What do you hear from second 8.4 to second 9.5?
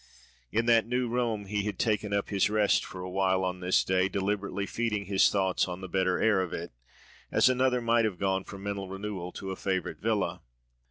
for mental renewal